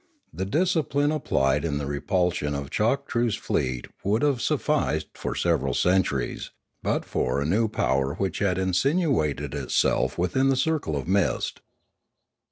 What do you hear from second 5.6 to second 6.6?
centuries,